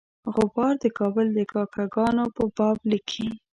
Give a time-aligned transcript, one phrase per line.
[0.35, 3.27] غبار د کابل د کاکه ګانو په باب لیکي.